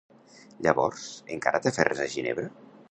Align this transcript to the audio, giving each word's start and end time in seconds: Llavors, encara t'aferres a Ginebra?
Llavors, 0.67 1.03
encara 1.37 1.63
t'aferres 1.67 2.05
a 2.07 2.11
Ginebra? 2.17 2.49